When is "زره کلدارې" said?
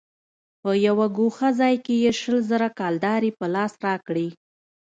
2.49-3.31